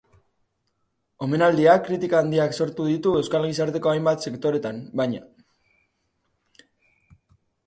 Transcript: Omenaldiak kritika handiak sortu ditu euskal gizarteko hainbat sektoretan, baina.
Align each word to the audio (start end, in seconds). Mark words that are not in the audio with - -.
Omenaldiak 1.25 1.83
kritika 1.89 2.21
handiak 2.25 2.57
sortu 2.59 2.87
ditu 2.93 3.13
euskal 3.19 3.45
gizarteko 3.51 3.93
hainbat 3.93 4.27
sektoretan, 4.29 4.81
baina. 5.03 5.23